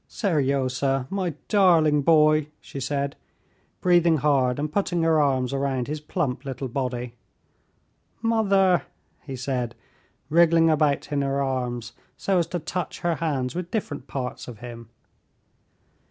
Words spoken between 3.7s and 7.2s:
breathing hard and putting her arms round his plump little body.